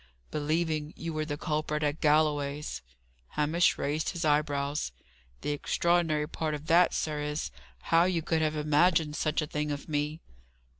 "Believing 0.31 0.95
you 0.97 1.13
were 1.13 1.25
the 1.25 1.37
culprit 1.37 1.83
at 1.83 2.01
Galloway's." 2.01 2.81
Hamish 3.37 3.77
raised 3.77 4.09
his 4.09 4.25
eyebrows. 4.25 4.91
"The 5.41 5.51
extraordinary 5.51 6.27
part 6.27 6.55
of 6.55 6.65
that, 6.65 6.95
sir, 6.95 7.21
is, 7.21 7.51
how 7.93 8.05
you 8.05 8.23
could 8.23 8.41
have 8.41 8.55
imagined 8.55 9.15
such 9.15 9.43
a 9.43 9.45
thing 9.45 9.69
of 9.71 9.87
me." 9.87 10.19